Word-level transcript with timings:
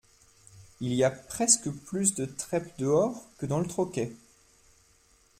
il 0.79 0.95
y 0.95 1.03
a 1.03 1.11
presque 1.11 1.69
plus 1.69 2.15
de 2.15 2.25
trèpe 2.25 2.75
dehors 2.79 3.29
que 3.37 3.45
dans 3.45 3.59
le 3.59 3.67
troquet. 3.67 4.15